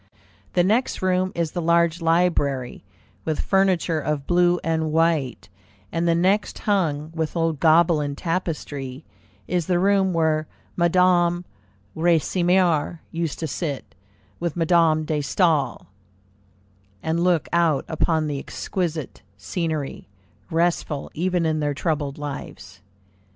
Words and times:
The 0.53 0.63
next 0.63 1.03
room 1.03 1.31
is 1.35 1.51
the 1.51 1.61
large 1.61 2.01
library, 2.01 2.83
with 3.23 3.39
furniture 3.39 3.99
of 3.99 4.25
blue 4.25 4.59
and 4.63 4.91
white; 4.91 5.47
and 5.91 6.07
the 6.07 6.15
next, 6.15 6.57
hung 6.57 7.11
with 7.13 7.35
old 7.37 7.59
Gobelin 7.59 8.15
tapestry, 8.15 9.05
is 9.47 9.67
the 9.67 9.77
room 9.77 10.11
where 10.11 10.47
Madame 10.75 11.45
Recamier 11.95 13.01
used 13.11 13.37
to 13.37 13.47
sit 13.47 13.93
with 14.39 14.55
Madame 14.57 15.05
de 15.05 15.19
Staël, 15.19 15.85
and 17.03 17.23
look 17.23 17.47
out 17.53 17.85
upon 17.87 18.25
the 18.25 18.39
exquisite 18.39 19.21
scenery, 19.37 20.07
restful 20.49 21.11
even 21.13 21.45
in 21.45 21.59
their 21.59 21.75
troubled 21.75 22.17
lives. 22.17 22.81